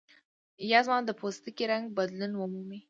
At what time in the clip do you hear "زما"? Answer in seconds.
0.85-0.97